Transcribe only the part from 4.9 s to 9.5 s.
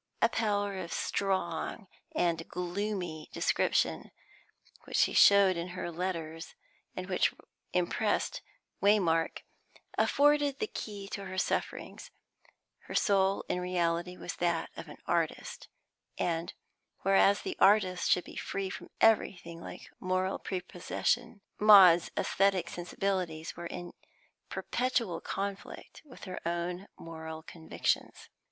she showed in her letters, and which impressed Waymark,